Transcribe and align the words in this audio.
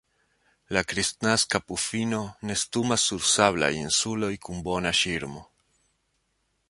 La 0.75 0.81
Kristnaska 0.93 1.59
pufino 1.67 2.21
nestumas 2.51 3.05
sur 3.09 3.23
sablaj 3.33 3.71
insuloj 3.83 4.33
kun 4.47 4.65
bona 4.71 4.95
ŝirmo. 5.03 5.45